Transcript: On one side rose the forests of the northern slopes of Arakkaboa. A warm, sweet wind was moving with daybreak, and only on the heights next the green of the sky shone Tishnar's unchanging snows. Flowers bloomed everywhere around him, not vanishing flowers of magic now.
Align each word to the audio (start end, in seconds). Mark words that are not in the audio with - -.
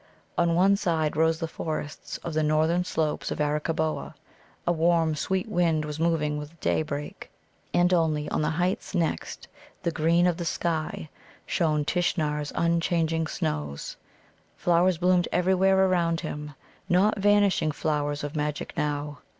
On 0.35 0.55
one 0.55 0.77
side 0.77 1.15
rose 1.15 1.37
the 1.37 1.47
forests 1.47 2.17
of 2.23 2.33
the 2.33 2.41
northern 2.41 2.83
slopes 2.83 3.29
of 3.29 3.37
Arakkaboa. 3.39 4.15
A 4.65 4.71
warm, 4.71 5.13
sweet 5.13 5.47
wind 5.47 5.85
was 5.85 5.99
moving 5.99 6.39
with 6.39 6.59
daybreak, 6.59 7.29
and 7.71 7.93
only 7.93 8.27
on 8.31 8.41
the 8.41 8.49
heights 8.49 8.95
next 8.95 9.47
the 9.83 9.91
green 9.91 10.25
of 10.25 10.37
the 10.37 10.43
sky 10.43 11.07
shone 11.45 11.85
Tishnar's 11.85 12.51
unchanging 12.55 13.27
snows. 13.27 13.95
Flowers 14.57 14.97
bloomed 14.97 15.27
everywhere 15.31 15.85
around 15.85 16.21
him, 16.21 16.55
not 16.89 17.19
vanishing 17.19 17.71
flowers 17.71 18.23
of 18.23 18.35
magic 18.35 18.75
now. 18.75 19.19